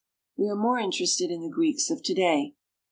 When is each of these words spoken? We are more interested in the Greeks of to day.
We 0.35 0.47
are 0.49 0.55
more 0.55 0.79
interested 0.79 1.29
in 1.29 1.41
the 1.41 1.47
Greeks 1.49 1.91
of 1.91 2.01
to 2.01 2.15
day. 2.15 2.55